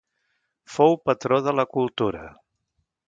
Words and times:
Fou 0.77 0.97
patró 1.09 1.39
de 1.49 1.53
la 1.59 1.67
cultura. 1.77 2.25